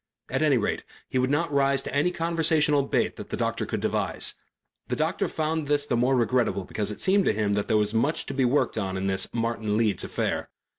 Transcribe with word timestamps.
At 0.31 0.41
any 0.41 0.57
rate 0.57 0.83
he 1.07 1.19
would 1.19 1.29
not 1.29 1.53
rise 1.53 1.83
to 1.83 1.93
any 1.93 2.09
conversational 2.09 2.81
bait 2.81 3.17
that 3.17 3.29
the 3.29 3.37
doctor 3.37 3.67
could 3.67 3.81
devise. 3.81 4.33
The 4.87 4.95
doctor 4.95 5.27
found 5.27 5.67
this 5.67 5.85
the 5.85 5.95
more 5.95 6.15
regrettable 6.15 6.63
because 6.63 6.89
it 6.89 6.99
seemed 6.99 7.25
to 7.25 7.33
him 7.33 7.53
that 7.53 7.67
there 7.67 7.77
was 7.77 7.93
much 7.93 8.25
to 8.25 8.33
be 8.33 8.43
worked 8.43 8.77
upon 8.77 8.97
in 8.97 9.05
this 9.05 9.27
Martin 9.31 9.77
Leeds 9.77 10.03
affair. 10.03 10.49